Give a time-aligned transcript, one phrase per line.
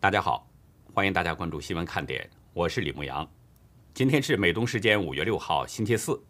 [0.00, 0.48] 大家好，
[0.94, 3.28] 欢迎大家关注新闻看点，我是李牧阳。
[3.92, 6.22] 今天是美东时间五月六号星期四，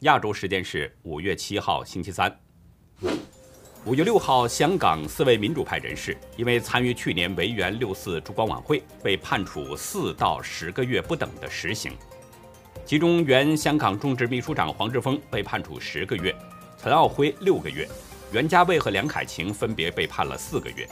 [0.00, 2.32] 亚洲时间是五月七号星期三。
[3.84, 11.94] 五月六号，香港四位民主派人士因为参与去年维园六四烛光晚会，被判处四到十个月不等的实刑。
[12.84, 16.32] 其中，原香港众志秘书长黄之锋被判处十个月，
[16.78, 17.88] 陈奥辉六个月，
[18.30, 20.88] 袁家卫和梁凯晴分别被判了四个月。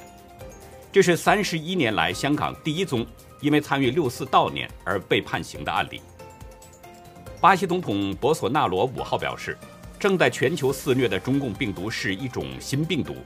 [0.95, 3.05] 这是三十一年来香港第一宗
[3.41, 6.01] 因为参与六四悼念而被判刑的案例。
[7.41, 9.59] 巴西总统博索纳罗五号表示，
[9.99, 13.17] 正在全球肆虐的中共病毒是一种新病毒，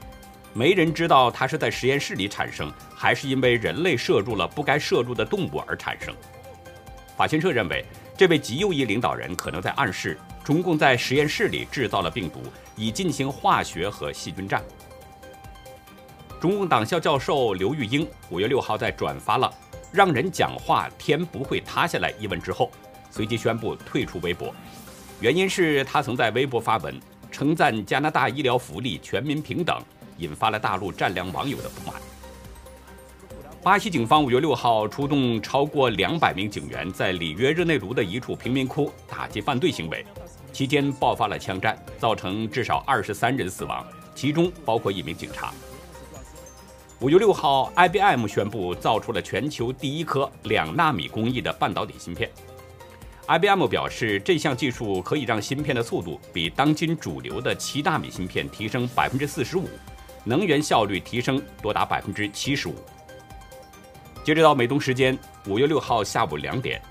[0.51, 6.11] 没人知道它是在实验室里产生，还是因为人类摄入了不该摄入的动物而产生。
[7.15, 7.85] 法新社认为，
[8.17, 12.41] 这位极右翼领导人可能在暗示中共在实验室里制造了病毒，
[12.75, 14.63] 以进行化学和细菌战。
[16.39, 19.53] 中共党校教授刘玉英五月六号在转发了
[19.91, 22.71] “让人讲话，天不会塌下来”一文之后，
[23.11, 24.55] 随即宣布退出微博。
[25.19, 26.97] 原因是他曾在微博发文
[27.29, 29.77] 称赞加拿大医疗福利全民平等，
[30.17, 32.01] 引发了大陆战良网友的不满。
[33.61, 40.05] 巴西警方五月六号出动超过两百名警员，在里约热内卢的一处贫民窟打击犯罪行为，
[40.53, 45.53] 期间爆发了枪战，造成至少二十三人死亡，其中包括一名警察。
[47.01, 52.29] 五月六号，IBM 宣布造出了全球第一颗两纳米工艺的半导体芯片。
[53.25, 59.69] IBM 表示，这项技术可以让芯片的速度比当今主流的七纳米芯片提升百分之四十五，
[60.25, 62.75] 能源效率提升多达百分之七十五。
[64.21, 65.17] 截止到美东时间
[65.47, 66.81] 五月六号下午两点，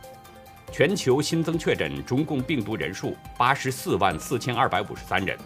[0.73, 5.37] 全球新增确诊中共病毒人数八十四万四千二百五十三人。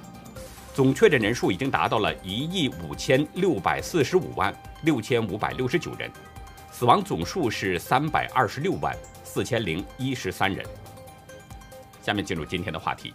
[0.75, 6.11] 总确诊人数已经达到了一亿五千六百四十五万六千五百六十九人，
[6.70, 10.64] 死亡总数是三百二十六万四千零一十三人。
[12.01, 13.13] 下面进入今天的话题。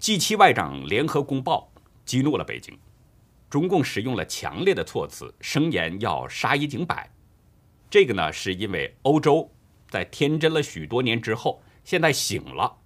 [0.00, 1.70] G7 外长联合公报
[2.06, 2.78] 激怒了北京，
[3.50, 7.10] 中共使用了强烈的措辞，声言要杀一儆百。
[7.90, 9.52] 这个呢，是因为欧洲
[9.90, 12.78] 在天真了许多年之后，现在醒了。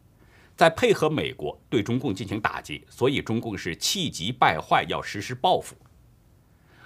[0.56, 5.74] 在配合美国对中共进行打击，所以中共是气急败坏，要实施报复。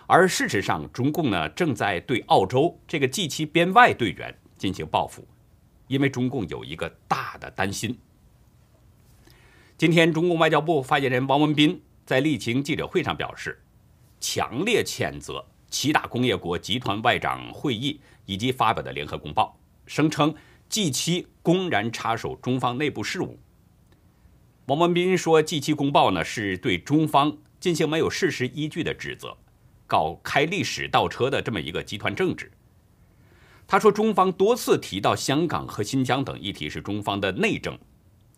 [0.06, 5.28] 而事实上，中共呢正在对澳洲这个 G7 边外队员进行报复，
[5.86, 7.98] 因为中共有一个大的担心。
[9.76, 13.62] 今天，中共外交部发言人汪文斌在例行记者会上表示，
[14.18, 20.34] 强烈谴责七大工业国集团外长会议以及发表的联合公报，声称
[20.70, 23.38] G7 公然插手中方内部事务。
[24.68, 29.34] 王文斌说：“G7 公报呢，是对中方进行没有事实依据的指责，
[29.86, 32.52] 搞开历史倒车的这么一个集团政治。”
[33.66, 37.78] 他说：“中方多次提到香港和新疆等议题是中方的内政，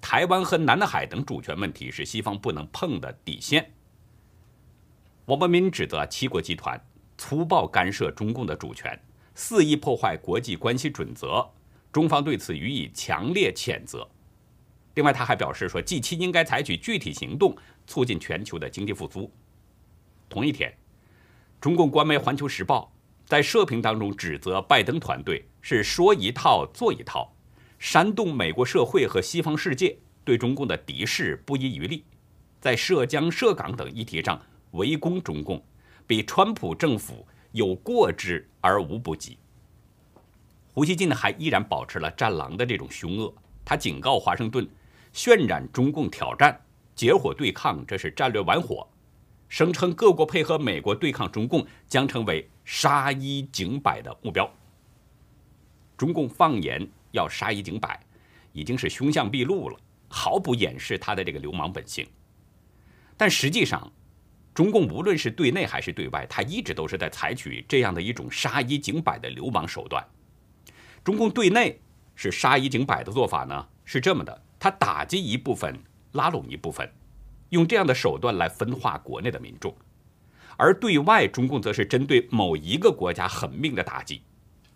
[0.00, 3.72] 台湾和南海等主权问题是西方不能碰的底线。”
[5.26, 6.80] 王文斌指责七国集团
[7.19, 8.96] 粗暴干涉中共的主权，
[9.34, 11.50] 肆意破坏国际关系准则，
[11.90, 14.08] 中方对此予以强烈谴责。
[14.94, 17.56] 另外，他还表示说，G7 应该采取具体行动，
[17.86, 19.32] 促进全球的经济复苏。
[20.28, 20.76] 同一天，
[21.60, 22.92] 中共官媒《环球时报》
[23.28, 27.32] 在社评当中指责拜登团队是说一套做一套，
[27.78, 32.04] 煽动美国社会和西方世界对中共的敌视不遗余力，
[32.60, 34.40] 在涉疆涉港等议题上
[34.72, 35.62] 围攻中共，
[36.06, 39.38] 比川普政府有过之而无不及。
[40.72, 43.32] 胡锡进还依然保持了战狼的这种凶恶，
[43.64, 44.68] 他警告华盛顿。
[45.12, 46.60] 渲染中共挑战，
[46.94, 48.87] 结伙对抗，这是战略玩火；
[49.48, 54.49] 声称各国配合美国对抗中共，将成为杀一儆百的目标。
[55.97, 58.00] 中共放言要杀一儆百，
[58.53, 59.76] 已经是凶相毕露了，
[60.09, 62.06] 毫不掩饰他的这个流氓本性。
[63.17, 63.93] 但实际上，
[64.55, 70.06] 中共无论是对内还是对外，他一直都是在采取这样的一种杀一儆百的流氓手段。
[71.05, 71.81] 中共对内
[72.14, 74.43] 是杀一儆百的做法呢，是这么的。
[74.60, 76.92] 他打击一部分，拉拢一部分，
[77.48, 79.72] 用这样的手段来分化国内的民众；
[80.58, 84.20] 而对外，中共则是针对某一个国家狠命的打击，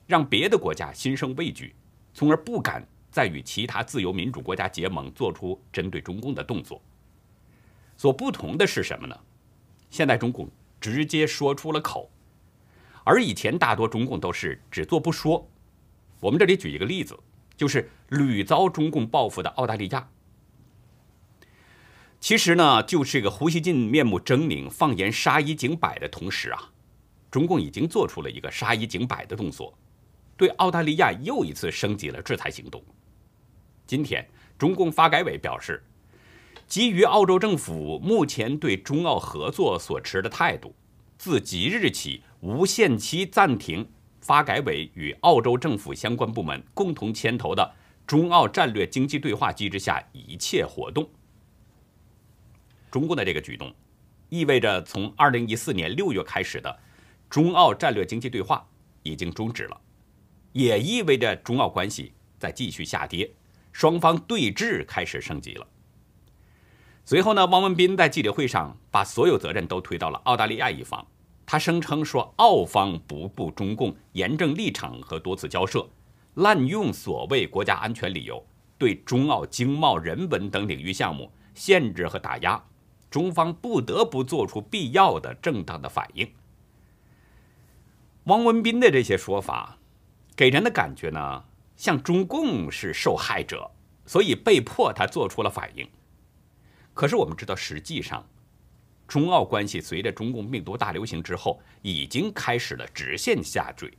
[0.06, 1.75] 让别的国家心生畏惧，
[2.14, 6.81] 从而不敢再与其他自由民主国家结盟，做出针对中共的动作。
[7.98, 9.14] 所不同的是什么呢？
[9.90, 10.48] 现在中共
[10.81, 12.10] 直接说出了口，
[13.04, 15.46] 而以前大多中共都是只做不说。
[16.20, 17.14] 我们这里举一个例子。
[17.56, 20.09] 就是屡遭中共报复的澳大利亚。
[22.21, 26.71] 其实呢，就是个胡锡进面目狰狞、放言杀一儆百的同时啊，
[27.31, 29.77] 中共已经做出了一个杀一儆百的动作，
[30.37, 32.83] 对澳大利亚又一次升级了制裁行动。
[33.87, 35.85] 今天，中共发改委表示，
[36.67, 40.75] 基于澳洲政府目前对中澳合作所持的态度，
[41.19, 43.87] 自即日起无限期暂停
[44.25, 47.75] 发改委与澳洲政府相关部门共同牵头的
[48.06, 51.06] 中澳战略经济对话机制下一切活动。
[52.91, 53.71] 中共的这个举动，
[54.31, 56.75] 意味着从二零一四年六月开始的
[57.29, 58.67] 中澳战略经济对话
[59.03, 59.79] 已经终止了，
[60.53, 63.31] 也意味着中澳关系在继续下跌。
[63.73, 65.67] 双方对峙开始升级了。
[67.05, 71.06] 随后呢，汪文斌在记者会上把所有责任都推到了澳大利亚一方。
[71.46, 75.87] 他声称说，澳方不顾中共严正立场和多次交涉，
[76.35, 78.44] 滥用所谓国家安全理由，
[78.79, 82.64] 对中澳经贸、人文等领域项目限制和打压，
[83.11, 86.32] 中方不得不做出必要的正当的反应。
[88.25, 89.79] 汪文斌的这些说法，
[90.35, 91.44] 给人的感觉呢？
[91.76, 93.73] 像中共是受害者，
[94.06, 95.88] 所以被迫他做出了反应。
[96.94, 98.25] 可是我们知道，实际上，
[99.06, 103.93] 中澳关系随着中共病毒大流行之后，已经开始了直线下坠。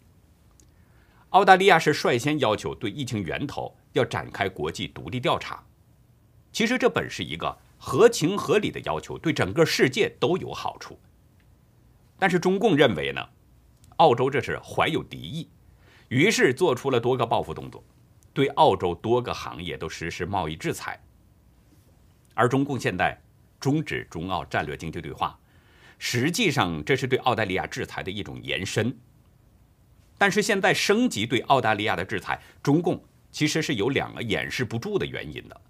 [1.30, 5.64] 澳大利亚是率先要求对疫情源头要展开国际独立调查。
[6.52, 10.98] 其实这本是一个合情合理的要求，对整个世界都有好处。
[12.18, 13.22] 但是中共认为呢，
[13.98, 15.50] 澳洲这是怀有敌意。
[16.08, 17.84] 于是做出了多个报复动作，
[18.34, 20.98] 对澳洲多个行业都实施贸易制裁。
[22.34, 23.20] 而中共现在
[23.66, 25.36] 终止中澳战略经济对话，
[25.98, 28.96] 实际上这是对澳大利亚制裁的一种延伸。
[30.20, 35.62] 但是现在升级对澳大利亚的制裁，中共其实是有两个掩饰不住的原因的。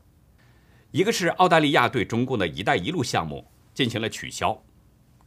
[0.91, 4.61] 一个是澳大利亚对中共的一带一路项目进行了取消，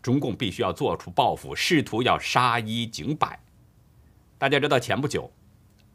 [0.03, 3.41] 中共必须要做出报复，试图要杀一儆百。
[4.37, 5.33] 大家知道，前不久，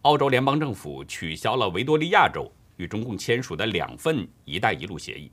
[0.01, 5.31] 澳洲联邦政府取消了维多利亚州与中共签署的两份“一带一路”协议。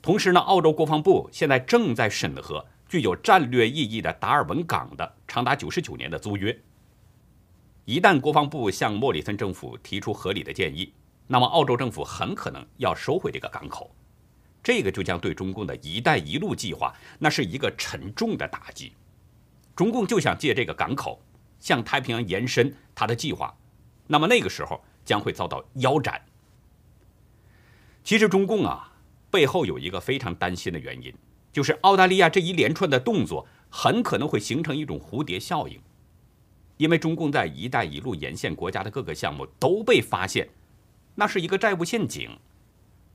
[0.00, 6.58] 同时呢，澳洲国防部现在正在审核具有战略意义的达尔文港的长达九十九年的租约。
[7.84, 10.92] 一旦国防部向莫里森政府提出合理的建议，
[11.26, 13.90] 那么澳洲政府很可能要收回这个港口，
[14.62, 18.92] 这个就将对中共的一带一路计划那是一个沉重的打击。
[19.74, 21.20] 中共就想借这个港口。
[21.60, 23.52] 向太平洋延伸他的计划，
[24.06, 26.24] 那么那个时候将会遭到腰斩。
[28.04, 28.87] 其实中共啊
[29.30, 31.12] 背后有一个非常担心的原因，
[31.52, 35.80] 就是澳大利亚这一连串的动作很可能会形成一种蝴蝶效应，
[36.76, 40.48] 因为中共在“一带一路”沿线国家的各个项目都被发现，
[41.14, 42.30] 那是一个债务陷阱，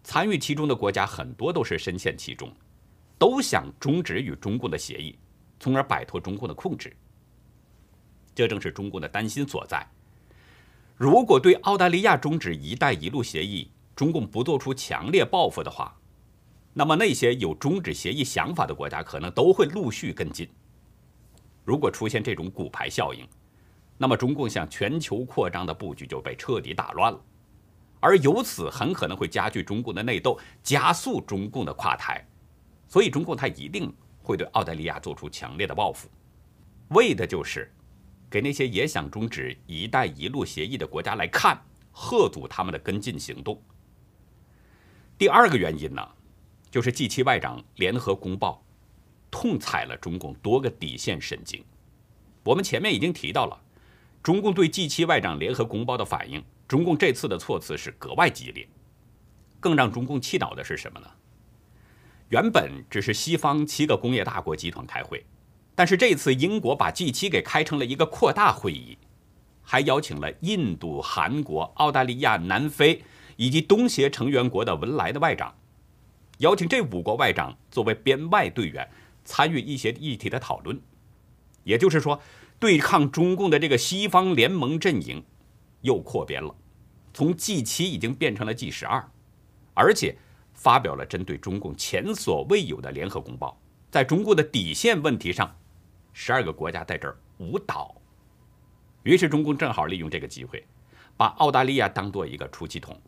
[0.03, 2.51] 参与其中的国家很多都是深陷其中，
[3.17, 5.17] 都想终止与中共的协议，
[5.59, 6.95] 从而摆脱中共的控制。
[8.35, 9.87] 这正是中共的担心所在。
[10.95, 15.95] 如果对澳大利亚终止“一带一路”协议，中共不做出强烈报复的话，
[16.73, 20.49] 那么那些有终止协议想法的国家可能都会陆续跟进。
[21.63, 23.27] 如果出现这种骨牌效应，
[23.97, 27.21] 那么中共向全球扩张的布局就被彻底打乱了，
[27.99, 32.27] 而由此很可能会加剧中共的内斗，加速中共的垮台。
[32.87, 36.09] 所以，中共他一定会对澳大利亚做出强烈的报复，
[36.89, 37.71] 为的就是。
[38.29, 41.55] 给那些也想终止“一带一路”协议的国家来看，
[41.91, 43.61] 贺阻他们的跟进行动。
[45.19, 46.01] 第二个原因呢，
[46.73, 48.65] 就是 G 七外长联合公报
[49.29, 51.63] 痛踩了中共多个底线神经。
[52.43, 53.61] 我们前面已经提到了，
[54.23, 58.67] 中共对 G 七外长联合公报的反应，中共这次的措辞是格外激烈。
[59.59, 61.07] 更让中共气恼的是什么呢？
[62.29, 65.23] 原本只是西方七个工业大国集团开会。
[65.75, 68.97] 但是这次英国把 G 七给开成了一个扩大会议，
[69.61, 73.03] 还邀请了印度、韩国、澳大利亚、南非
[73.35, 75.53] 以及东协成员国的文莱的外长，
[76.43, 78.87] 邀请这五国外长作为编外队员
[79.23, 80.79] 参与一些议题的讨论。
[81.63, 82.21] 也就是说，
[82.59, 85.23] 对抗中共的这个西方联盟阵营
[85.81, 86.53] 又扩编了，
[87.13, 89.05] 从 G7 已经变成了 G12，
[89.73, 90.17] 而且
[90.53, 93.57] 发表了针对中共前所未有的联合公报，
[93.89, 95.55] 在中共的底线问题上。
[96.11, 97.95] 十二个国家在这儿舞蹈，
[99.03, 100.63] 于是中共正好利用这个机会，
[101.15, 103.01] 把澳大利亚当做一个出气筒，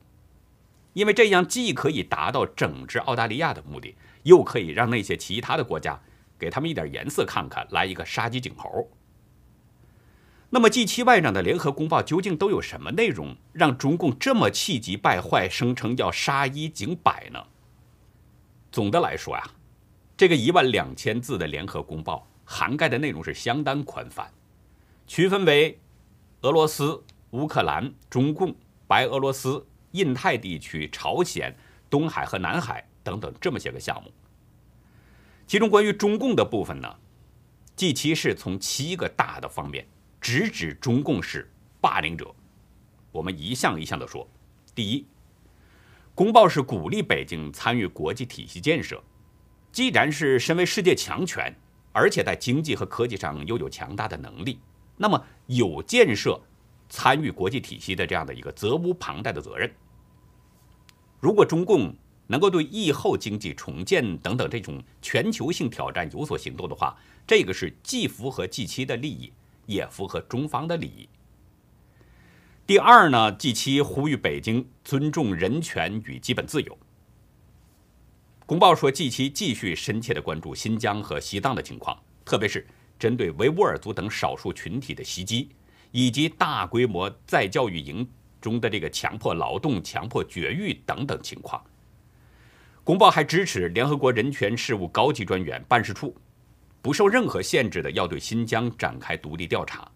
[0.95, 6.01] 因为这样既可以达到整治澳大利亚的目的，又可以让那些其他的国家
[6.39, 8.89] 给他们一点颜色看看，来一个杀鸡儆猴。
[10.49, 17.43] 那么 G7 外长的联合公报究竟都有什么内容，让中共这么气急败坏，声称要杀一儆百呢？
[18.71, 19.43] 总的来说呀。
[20.15, 24.31] 这个一万两千字的联合公报涵盖的内容是相当宽泛，
[25.05, 25.77] 区分为
[26.43, 28.55] 俄罗斯、乌克兰、中共、
[28.87, 31.55] 白俄罗斯、印太地区、朝鲜、
[31.89, 34.11] 东海和南海等等这么些个项目。
[35.47, 36.95] 其中关于中共的部分呢，
[37.75, 39.87] 季其是从七个大的方面
[40.19, 42.33] 直指中共是霸凌者。
[43.11, 44.27] 我们一项一项的说。
[44.73, 45.05] 第一，
[46.13, 49.03] 公报是鼓励北京参与国际体系建设。
[49.71, 51.55] 既然是身为世界强权。
[51.97, 54.59] 而且在经济和科技上又有强大的能力，
[54.97, 56.37] 那么有建设、
[56.89, 59.71] 参与国际体系的这样的一个责无旁贷的责任。
[61.25, 61.91] 如果中共
[62.27, 69.34] 能够对疫后经济重建等等这种全球性挑战有所行动的话，这个是既符合 G7 的利益，
[69.65, 71.10] 也符合中方的利益。
[72.67, 76.77] 第二呢，G7 呼吁北京尊重人权与基本自由。
[78.46, 82.67] 公报说，近期继续深切地关注新疆和西藏的情况，特别是
[83.00, 85.50] 针对维吾尔族等少数群体的袭击，
[85.91, 88.08] 以及大规模在教育营
[88.45, 91.59] 中的这个强迫劳动、强迫绝育等等情况。
[92.83, 96.15] 公报还支持联合国人权事务高级专员办事处
[96.83, 99.89] 不受任何限制的要对新疆展开独立调查。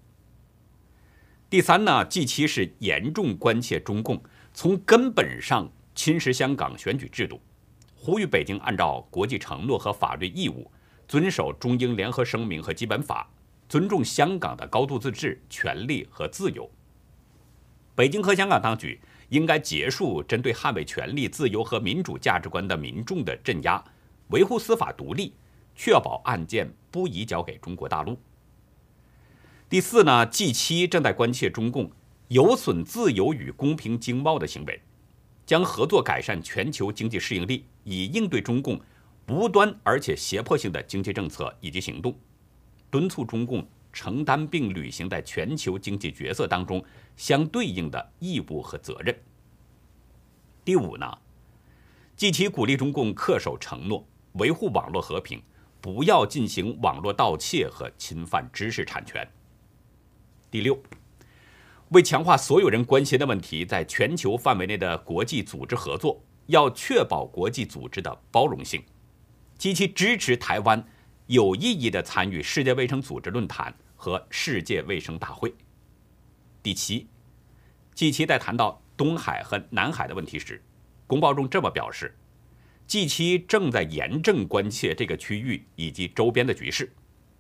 [1.48, 4.20] 第三呢，近期是严重关切中共
[4.56, 7.40] 从根本上侵蚀香港选举制度。
[7.96, 10.72] 呼吁北京按照国际承诺和法律义务，
[11.08, 13.30] 遵守中英联合声明和基本法，
[13.68, 16.68] 尊重香港的高度自治权利和自由。
[18.00, 23.84] 北京和香港当局应该结束针对捍卫权利、自由和民主价值观的民众的镇压，
[24.30, 25.34] 维护司法独立，
[25.76, 28.18] 确保案件不移交给中国大陆。
[29.68, 31.92] 第四呢，G7 正在关切中共
[32.30, 34.82] 有损自由与公平经贸的行为。
[35.46, 38.80] 将合作改善全球经济适应力，以应对中共
[39.28, 42.18] 无端而且胁迫性的经济政策以及行动，
[42.90, 43.68] 敦促中共
[44.00, 46.82] 承担并履行在全球经济角色当中
[47.18, 49.14] 相对应的义务和责任。
[50.64, 51.06] 第五呢，
[52.16, 55.44] 即其鼓励中共恪守承诺，维护网络和平，
[55.82, 59.30] 不要进行网络盗窃和侵犯知识产权。
[60.50, 60.82] 第六。
[61.90, 68.82] 为强化所有人关心的问题在全球范围内的国际组织合作，要确保国际组织的包容性，
[69.58, 70.82] 积极支持台湾
[71.28, 75.54] 有意义的参与世界卫生组织论坛和世界卫生大会。
[76.64, 77.06] 第七，
[77.94, 80.64] 季奇在谈到东海和南海的问题时，
[81.06, 82.18] 公报中这么表示：
[82.88, 86.90] 季奇正在严正关切这个区域以及周边的局势，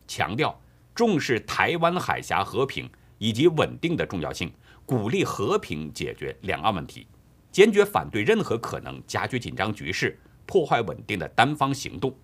[0.05, 0.61] 强调
[0.93, 2.87] 重视台湾海峡和平。
[3.21, 4.49] 以及稳定的重要性，
[4.85, 7.05] 鼓励和平解决两岸问题，
[7.51, 12.17] 坚决反对任何可能加剧紧张局势、破坏稳定的单方行动，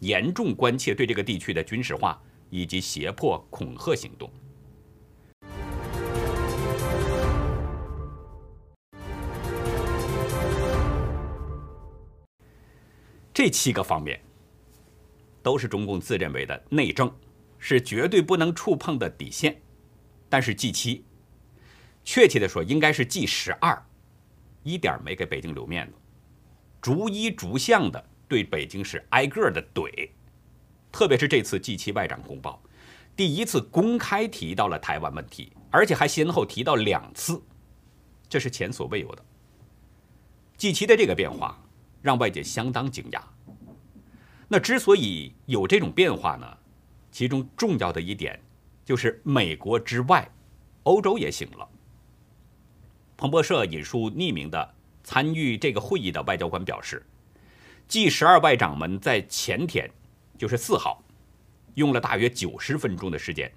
[0.00, 2.20] 严重关切对这个地区的军事化
[2.50, 4.30] 以及胁迫恐吓行动。
[13.32, 14.20] 这七个方面
[15.42, 17.10] 都是中共自认为的内政，
[17.58, 19.62] 是绝对不能触碰的底线。
[20.28, 21.04] 但是 G 七，
[22.04, 23.82] 确切的说应该是 G 十二，
[24.62, 25.94] 一点没给北京留面子，
[26.82, 30.10] 逐一逐项的对北京是挨个的怼，
[30.92, 32.62] 特别是这次 G 七外长公报，
[33.16, 37.42] 第一次公开提到了台湾问题，而且还先后提到两次，
[38.28, 39.24] 这是前所未有的。
[40.56, 41.62] G 七的这个变化
[42.02, 43.20] 让外界相当惊讶。
[44.48, 46.58] 那之所以有这种变化呢，
[47.10, 48.40] 其中重要的一点。
[48.82, 50.28] 就是美国之外，
[50.82, 51.68] 欧洲也醒了。
[53.16, 57.06] 彭博社引述匿名的参与这个会议的外交官表示
[57.86, 59.88] ，G 十二外长们在前天，
[60.40, 61.04] 就是四号，
[61.74, 63.52] 用了大约九十分钟的时间，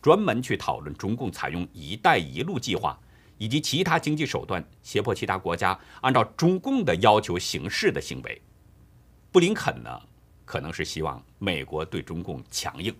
[0.00, 2.96] 专门去讨论中共采用“一带一路”计划
[3.36, 8.40] 以及其他经济手段胁迫其他国家按照中共的要求行事的行为。
[9.32, 10.00] 布林肯呢，
[10.44, 12.94] 可能是希望美国对中共强硬。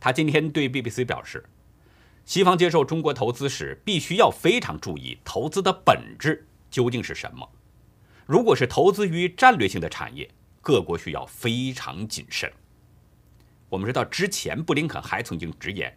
[0.00, 1.44] 他今天对 BBC 表示，
[2.24, 7.48] 西方接受中国投资时，必须要非常注意投资的本质究竟是什么。
[8.26, 10.28] 如果是投资于战略性的产业，
[10.62, 12.50] 各国需要非常谨慎。
[13.68, 15.94] 我们知道，之前布林肯还曾经直言，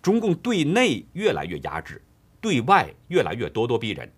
[0.00, 2.00] 中共对内越来越压制，
[2.40, 4.08] 对外越来越咄咄逼人，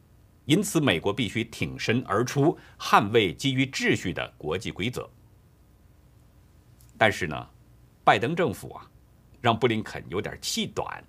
[0.45, 5.09] 因此美国必须挺身而出，捍卫基于秩序的国际规则。
[6.99, 7.49] 但是呢，
[8.05, 8.91] 拜登政府啊。
[9.41, 11.05] 让布林肯有点气短，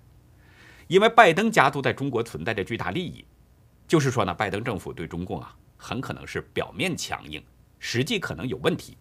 [0.88, 3.24] 因为拜登家族在中国存在着巨大利益，
[3.88, 7.42] 就是说呢，拜登政府对中共啊，很可能是表面强硬，
[7.88, 8.98] 实际可能有问题。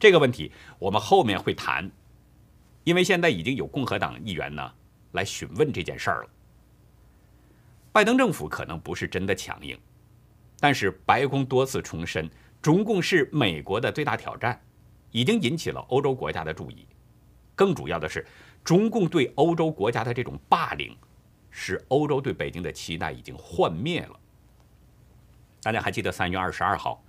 [0.00, 1.88] 这个问题我们后面会谈。
[2.82, 4.72] 因为现在已经有共和党议员呢
[5.12, 6.28] 来询问这件事儿了。
[7.92, 9.78] 拜登政府可能不是真的强硬，
[10.58, 12.28] 但是白宫多次重申，
[12.60, 14.60] 中共是美国的最大挑战，
[15.12, 16.84] 已经引起了欧洲国家的注意。
[17.54, 18.26] 更主要的是，
[18.64, 20.96] 中共对欧洲国家的这种霸凌，
[21.50, 24.18] 使欧洲对北京的期待已经幻灭了。
[25.62, 27.02] 大家还记得三月二十二号？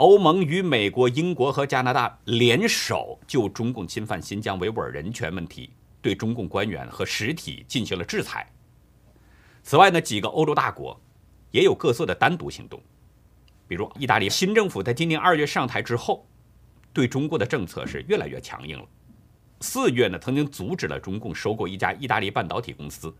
[0.00, 5.68] 欧盟与美国、英国和加拿大联手就中共侵犯新疆维吾尔人权问题，
[6.00, 8.50] 对中共官员和实体进行了制裁。
[9.62, 10.98] 此外呢，几个欧洲大国
[11.50, 12.80] 也有各自的单独行动，
[13.68, 16.26] 比如意大利新政府在今年二月上台之后，
[16.94, 18.88] 对中国的政策是越来越强硬了。
[19.60, 23.14] 四月呢，曾经阻止了中共收购一家意大利半导体公司，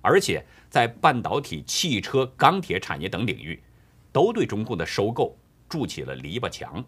[0.00, 3.62] 而且在半导体、汽车、钢铁产业等领域，
[4.10, 5.38] 都对中共的收购。
[5.74, 6.84] 筑起了篱笆墙。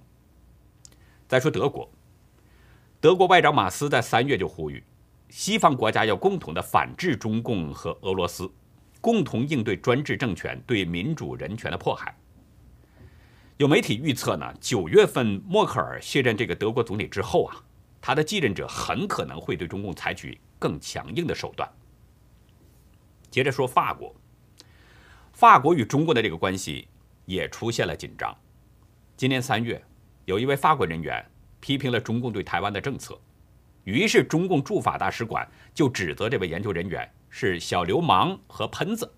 [1.26, 1.90] 再说德国，
[3.00, 4.80] 德国外长马斯在三月就呼吁，
[5.28, 8.48] 西方国家要共同的反制中共和俄罗斯，
[9.00, 12.16] 共同应对专制政权对民主人权的迫害。
[13.56, 17.56] 有媒体预测呢，九月份默克尔卸任这个德国总理之后啊，
[18.00, 21.68] 他的继任者很可能会对中共采取更强硬的手段。
[23.32, 24.14] 接着说法国，
[25.32, 26.86] 法国与中国的这个关系
[27.24, 28.32] 也出现了紧张。
[29.16, 29.82] 今年三月，
[30.26, 31.24] 有一位法国人员
[31.58, 33.18] 批评了中共对台湾的政策，
[33.84, 39.10] 于是中共驻法大使馆就指责这位研究人员是小流氓和喷子。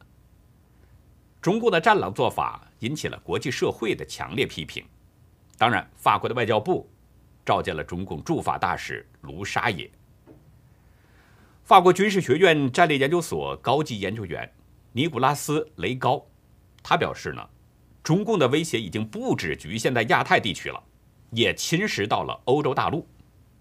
[1.43, 4.85] 中共的战狼做法引起了国际社会的强烈批评。
[5.57, 6.89] 当然，法国的外交部
[7.45, 9.91] 召见了中共驻法大使卢沙野。
[11.65, 14.49] 法国军事学院战略研究所高级研究员
[14.93, 16.25] 尼古拉斯·雷高，
[16.85, 17.45] 他表示呢。
[18.09, 20.83] 中共的威胁已经不只局限在亚太地区了，
[21.31, 23.07] 也侵蚀到了欧洲大陆，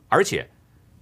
[0.08, 0.50] 而且，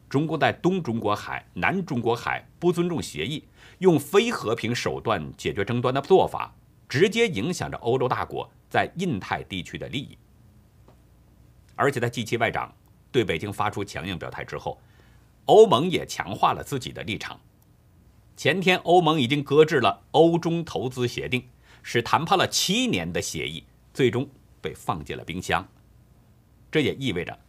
[0.09, 3.43] 中共在东中国海、南中国海不尊重协议，
[3.77, 6.51] 用非和平手段解决争端的做法，
[6.89, 10.17] 直接影响着欧洲大国在印太地区的利益。
[11.75, 12.73] 而且，在 G7 外长
[13.11, 14.81] 对北京发出强硬表态之后，
[15.45, 17.39] 欧盟也强化了自己的立场。
[18.35, 21.47] 前天，欧盟已经搁置了欧中投资协定。
[21.87, 24.27] 是谈判了七年的协议，最终
[24.59, 25.63] 被放进了冰箱。
[26.71, 27.39] 这也意味着，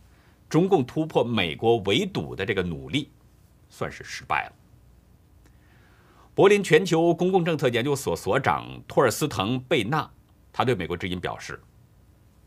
[0.47, 3.09] 中共突破美国围堵的这个努力，
[3.71, 4.53] 算是失败了。
[6.35, 10.09] 柏林全球公共政策研究所所长托尔斯滕贝纳，
[10.53, 11.59] 他对美国之音表示，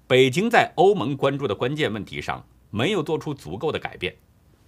[0.05, 4.15] 北京在欧盟关注的关键问题上没有做出足够的改变，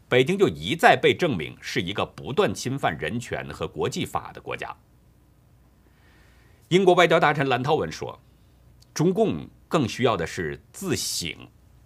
[0.10, 4.76] 北京就一再被证明是一个不断侵犯人权和国际法的国家。
[6.72, 8.18] 英国外交大臣兰涛文说
[8.96, 11.30] ：“中共更需要的是自省，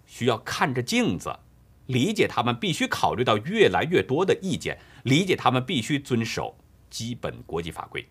[0.06, 1.36] 需要看着镜子，
[1.88, 6.56] 理解他们必须考虑到越来越多的意见，理解他们必须遵守
[6.88, 8.08] 基本国际法规。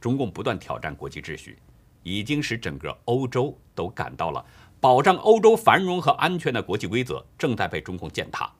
[0.00, 1.60] 中共不断挑战国际秩序，
[2.02, 4.44] 已经使整个欧洲都感到了
[4.80, 8.52] 保障欧洲繁荣和安全的国际规则正在被中共践踏，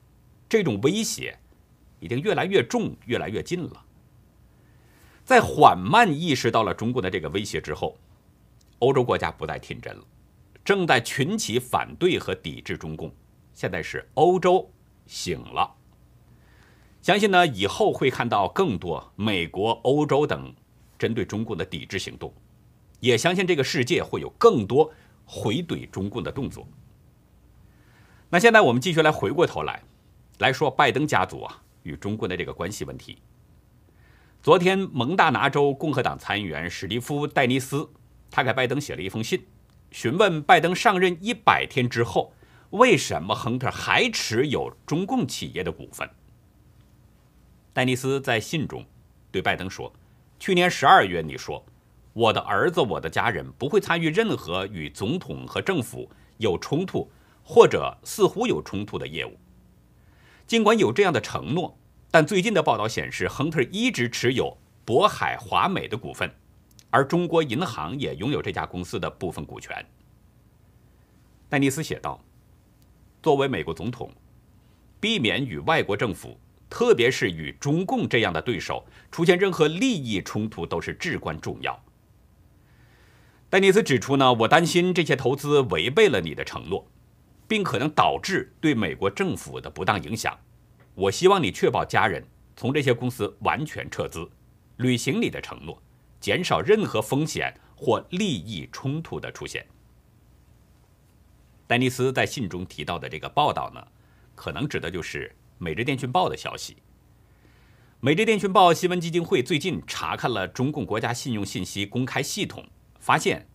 [0.47, 1.37] 这种威胁
[1.99, 3.83] 已经越来越重，越来越近了。”
[5.29, 7.95] 在缓慢意识到了中共的这个威胁之后，
[8.79, 10.03] 欧洲国家不再听真了，
[10.65, 13.13] 正在群起反对和抵制中共。
[13.53, 14.67] 现在是欧洲
[15.05, 15.71] 醒了，
[16.99, 20.51] 相信呢以后会看到更多美国、欧洲等
[20.97, 22.33] 针对中共的抵制行动，
[22.99, 24.91] 也相信这个世界会有更多
[25.25, 26.67] 回怼中共的动作。
[28.31, 29.83] 那现在我们继续来回过头来，
[30.39, 33.19] 来说拜登家族啊与中共的这个关系问题。
[34.41, 37.89] 昨天，蒙大拿州共和党参议员史蒂夫·戴尼斯，
[38.31, 39.45] 他给拜登写了一封信，
[39.91, 42.31] 询问拜登上任一百天之后，
[42.69, 46.09] 为什么亨特还持有中共企业的股份。
[47.73, 48.85] 戴尼斯在信中
[49.29, 49.91] 对拜登说
[50.39, 51.61] ：“去年十二月，你说
[52.13, 57.11] 我的儿子、我的家人不会参与任何与总统和政府有冲突
[57.43, 59.37] 或者似乎有冲突的业务。
[60.47, 61.75] 尽管有这样的承诺。”
[62.11, 66.33] 但最近的报道显示，亨特一直持有渤海华美的股份，
[66.89, 69.85] 而中国银行也拥有这家公司的部分股权。
[71.47, 72.19] 戴尼斯写道
[73.21, 74.11] ：“作为美国总统，
[74.99, 81.79] 避免与外国政府，特别是与中共这样的对手出现任何利益冲突，都是至关重要。”
[83.51, 86.87] 戴尼斯指出呢，我担心这些投资违背了你的承诺，
[87.47, 90.35] 并可能导致对美国政府的不当影响。
[90.99, 92.21] 我希望你确保家人
[92.57, 94.29] 从这些公司完全撤资，
[94.75, 95.81] 履行你的承诺，
[96.19, 99.65] 减少任何风险或利益冲突的出现。
[101.65, 103.81] 丹尼斯在信中提到的这个报道呢，
[104.35, 106.75] 可能指的就是每日电讯报的消息。
[108.01, 112.67] 每日电讯报新闻基金会最近查看了中共国家信用信息公开系统，
[112.99, 113.47] 发现，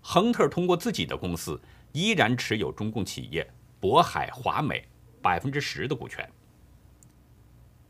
[0.00, 3.44] 亨特通过自己的公司依然持有中共企业
[3.80, 4.86] 渤海华美
[5.20, 6.30] 百分之十的股权。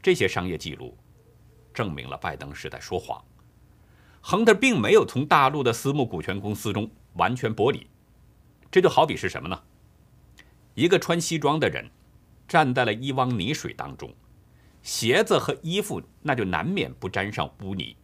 [0.05, 0.95] 这些商业记录
[1.73, 3.25] 证明了拜登是在说谎，
[4.21, 7.87] 亨特并没有从大陆的私募股权公司中完全剥离。
[8.71, 9.59] 这就好比是什么呢？
[10.75, 11.91] 一个穿西装的人
[12.47, 14.13] 站在了一汪泥水当中。
[14.83, 17.97] 鞋子和衣服，那就难免不沾上污泥。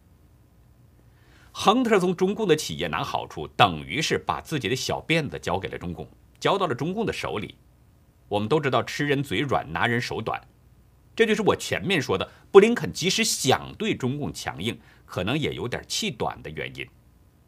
[1.51, 6.09] 亨特从中共的企业拿好处，等于是把自己的小辫子交给了中共，
[6.39, 7.53] 交到了中共的手里。
[8.27, 10.41] 我们都知道，吃人嘴软，拿人手短，
[11.15, 16.87] 这就是我前面说的，布林肯即使想对中共强硬，可能也有点气短的原因。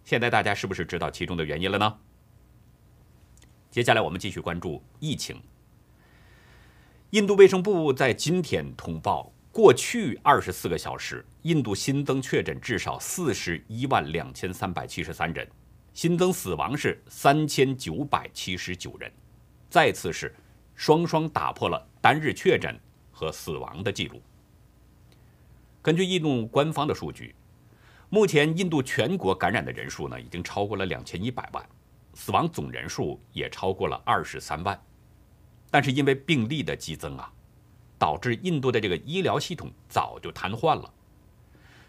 [0.03, 1.97] 现在大家是不是知道其中的原因了呢？
[3.71, 5.41] 接下来我们继续关注疫情。
[7.11, 15.47] 印度卫生部在今天通报，过去二十四个小时，印度新增确诊至少四十一万两千三百七十三人，
[15.93, 19.11] 新增死亡是三千九百七十九人，
[19.69, 20.35] 再次是
[20.75, 22.77] 双双打破了单日确诊
[23.13, 24.21] 和死亡的记录。
[25.81, 27.33] 根据印度官方的数据，
[28.09, 31.65] 目前印度全国感染的人数呢已经超过了两千一百万，
[32.13, 34.77] 死亡总人数也超过了二十三万。
[35.71, 37.31] 但是因为病例的激增啊，
[37.97, 40.93] 导致印度的这个医疗系统早就瘫痪了，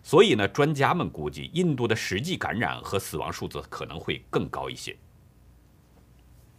[0.02, 4.96] 所以呢，专家们估计印度的实际感染和死亡数字可能会更高一些。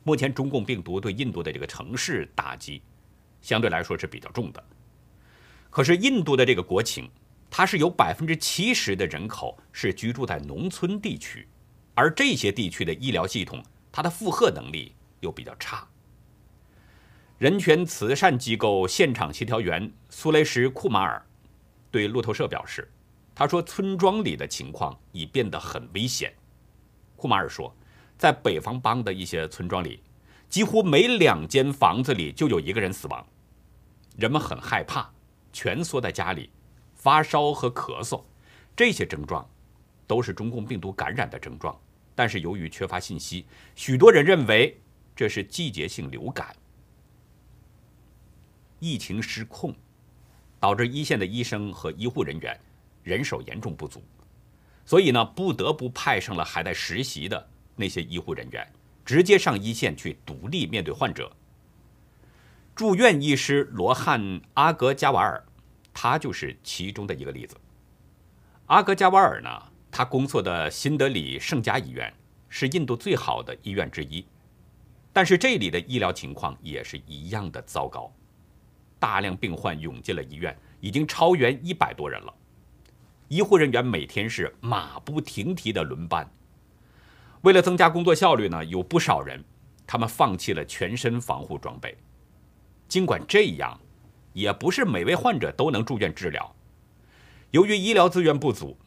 [0.03, 2.81] 目前中共病毒对印度的这个城市打击，
[3.45, 4.63] 相对来说是比较重的。
[5.69, 7.07] 可是印度的这个国情，
[7.51, 11.47] 它是有百分之七十的人口是居住在农村地区，
[11.93, 15.87] 而这些地区的医疗系统，它的负荷能力又比较差。
[17.37, 21.23] 人权慈善机构现场协调员苏雷什·库马尔
[21.91, 22.89] 对路透社表示
[23.35, 26.33] ：“他说，村庄里的情况已变得很危险。”
[27.15, 27.75] 库马尔说，
[28.17, 30.01] 在北方邦的一些村庄里，
[30.49, 33.25] 几乎每两间房子里就有一个人死亡。
[34.17, 35.09] 人们很害怕，
[35.51, 36.49] 蜷缩在家里，
[36.93, 38.23] 发烧和咳嗽，
[38.75, 39.47] 这些症状
[40.07, 41.77] 都是中共病毒感染的症状。
[42.15, 44.79] 但是由于缺乏信息，许多人认为
[45.13, 46.55] 这是季节性流感。
[48.79, 49.75] 疫情失控，
[50.59, 52.57] 导致一线的医生和医护人员
[53.03, 54.01] 人手严重不足，
[54.85, 58.65] 所以呢，不得不派上了还在实习的那些医护人员，
[59.03, 61.29] 直接上一线去独立面对患者。
[62.75, 64.21] 住院医师罗汉·
[64.55, 65.41] 阿格加瓦尔，
[65.93, 67.55] 他就是其中的一个例子。
[68.65, 69.49] 阿格加瓦尔呢，
[69.89, 72.13] 他工作的新德里圣家医院
[72.49, 74.27] 是印度最好的医院之一，
[75.13, 78.13] 但是这里的医疗情况也是一样的糟糕。
[78.99, 82.33] 大量病患涌进了医院，已经超员一百多人了。
[83.29, 86.29] 医护人员每天是马不停蹄的轮班。
[87.39, 89.41] 为了增加工作效率呢，有不少人
[89.87, 91.97] 他们放弃了全身防护装备。
[92.87, 93.79] 尽管这样，
[94.33, 96.55] 也不是每位患者都能住院治疗。
[97.51, 98.77] 由于医疗资源不足，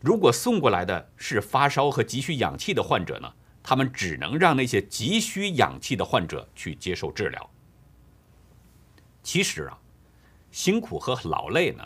[0.00, 7.50] 如果送过来的是发烧和急需氧气的患者呢，他们只能让那些急需氧气的患者去接受治疗。
[9.22, 9.78] 其实啊，
[10.52, 11.84] 辛苦和劳累呢，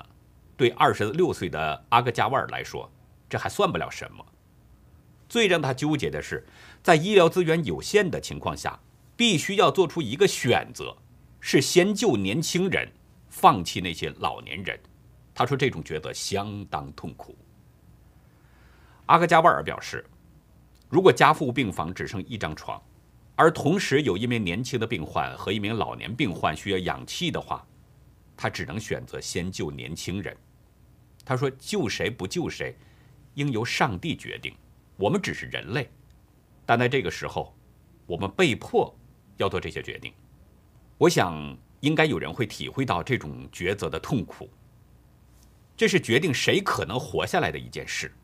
[0.56, 2.90] 对二十六岁的阿格加瓦尔来说，
[3.28, 4.24] 这还算不了什么。
[5.26, 6.46] 最让他纠结的是，
[6.82, 8.78] 在医疗资源有限的情况下，
[9.16, 10.96] 必须要做出一个选择：
[11.40, 12.88] 是先救年轻人，
[13.28, 14.78] 放弃那些老年人。
[15.34, 17.36] 他说这种抉择相当痛苦。
[19.06, 20.04] 阿格加瓦尔表示，
[20.88, 22.80] 如果加护病房只剩一张床，
[23.34, 27.66] 而同时有一名年轻的病患和一名老年病患需要氧气的话，
[28.36, 30.36] 他只能选择先救年轻人。
[31.24, 32.76] 他说：“救谁不救谁，
[33.34, 34.54] 应由上帝决定。
[34.96, 35.88] 我们只是人类，
[36.66, 37.54] 但在这个时候，
[38.06, 38.94] 我们被迫
[39.36, 40.12] 要做这些决定。
[41.00, 44.50] 我想，应该有人会体会到这种抉择的痛苦。
[45.74, 48.14] 这是决定谁可能活下来的一件事。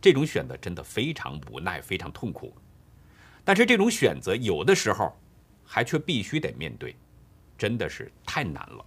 [0.00, 2.52] 这种选择真的非常无奈，非常痛苦。”
[3.46, 5.16] 但是这种选择有的时候，
[5.64, 6.96] 还却必须得面对，
[7.56, 8.84] 真的是太难了。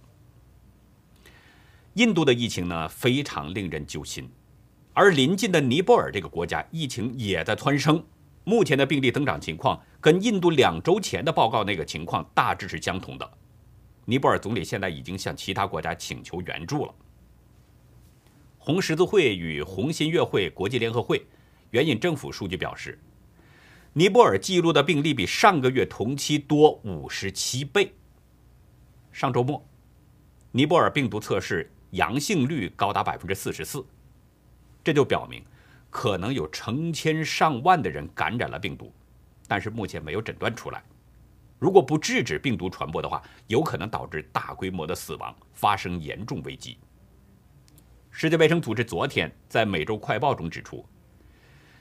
[1.94, 4.30] 印度的疫情呢非常令人揪心，
[4.92, 8.04] 而邻近的尼泊尔这个国家疫情也在蹿升，
[8.44, 13.30] 目前的病例增长情况跟印度两周前的报告那个情况大致是相同的。
[14.04, 16.94] 尼泊尔总理现在已经向其他国家请求援助了。
[18.58, 21.24] 红十字会与红新月会国际联合会
[21.70, 22.98] 援引政府数据表示。
[23.94, 27.92] 尼泊尔记录的病例比上个月同期多五十七倍。
[29.12, 29.62] 上周末，
[30.50, 33.84] 尼泊尔病毒测试阳性率高达百分之四十四，
[34.82, 35.44] 这就表明
[35.92, 38.90] 可能有成千上万的人感染了病毒，
[39.46, 40.82] 但是目前没有诊断出来。
[41.58, 46.78] 如果不制止病毒传播的话，有可能导致大规模的死亡，发生严重危机。
[48.10, 50.82] 世界卫生组织昨天在《美洲快报》中指出，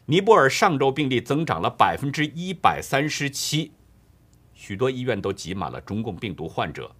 [0.05, 3.71] 尼泊尔上周病例增长了百分之一百三十七，
[4.53, 6.93] 许多医院都挤满了中共病毒患者，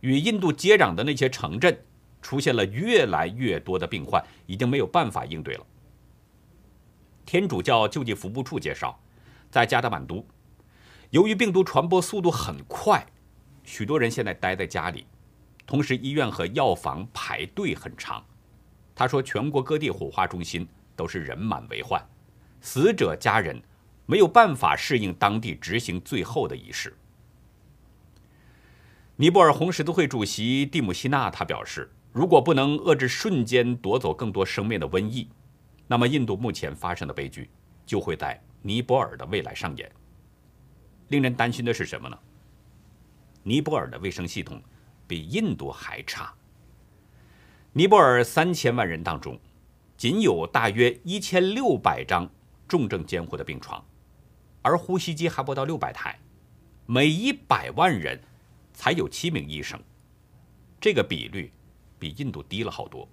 [0.00, 1.80] 与印度接壤的那些城镇
[2.20, 5.64] 出现了越来越多的病患，已经没有办法应对了。
[7.26, 8.98] 天主教救济服务处介绍，
[9.50, 10.24] 在加德满都。
[11.10, 13.04] 由于病毒传播速度很快，
[13.64, 15.04] 许多人现在待在家里，
[15.66, 18.24] 同时医院和药房排队很长。
[18.94, 22.00] 他说，全国各地火化中心都是人满为患，
[22.60, 23.60] 死者家人
[24.06, 26.96] 没有办法适应当地执行最后的仪式。
[29.16, 35.28] 尼泊尔红十字会主席蒂姆希纳他表示，如果不能遏制瞬间夺走更多生命的瘟疫，
[35.86, 37.48] 那么印度目前发生的悲剧
[37.84, 39.90] 就会在尼泊尔的未来上演。
[41.08, 42.18] 令人担心的是什么呢？
[43.44, 44.60] 尼泊尔的卫生系统
[45.06, 46.34] 比印度还差。
[47.72, 49.38] 尼泊尔三千万人当中，
[49.96, 52.28] 仅有大约一千六百张
[52.66, 53.84] 重症监护的病床，
[54.62, 56.18] 而呼吸机还不到六百台，
[56.86, 58.20] 每一百万人
[58.72, 59.80] 才有七名医生，
[60.80, 61.52] 这个比率
[62.00, 63.08] 比印度低了好多。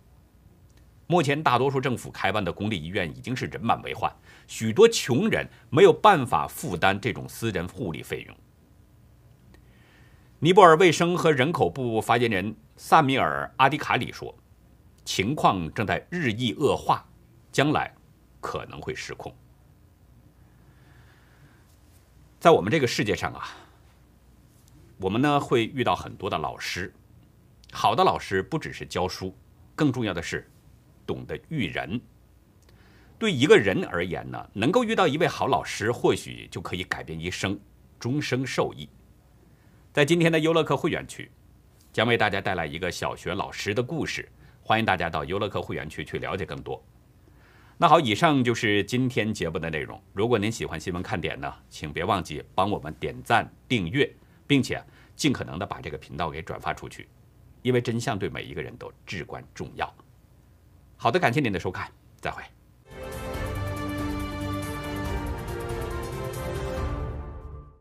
[1.14, 4.12] 目前，大多数政府开办的公立医院已经是人满为患，
[4.48, 8.36] 许多穷人没有办法负担这种私人护理费用。
[10.40, 14.36] 尼泊尔卫生和人口部发言人萨米尔·阿迪卡里说
[15.06, 17.06] ：“情况正在日益恶化，
[17.52, 17.94] 将来
[18.42, 19.32] 可能会失控。”
[22.42, 23.50] 在我们这个世界上啊，
[24.98, 26.92] 我们呢会遇到很多的老师，
[27.72, 29.38] 好的老师不只是教书，
[29.76, 30.50] 更重要的是。
[31.06, 32.00] 懂得育人，
[33.18, 37.60] 对一个人而言呢，能够遇到一位好老师，或许就可以改变一生，
[38.00, 38.88] 终生受益。
[39.92, 41.30] 在今天的优乐客会员区，
[41.92, 44.28] 将为大家带来一个小学老师的故事，
[44.62, 46.84] 欢迎大家到优乐客会员区去了解更多。
[47.78, 50.02] 那好，以上就是今天节目的内容。
[50.14, 54.12] 如果您喜欢新闻看点呢，请别忘记帮我们点赞、订阅，
[54.48, 54.84] 并且
[55.16, 57.08] 尽可能的把这个频道给转发出去，
[57.62, 59.94] 因为真相对每一个人都至关重要。
[61.04, 62.42] 好的，感谢您的收看，再会。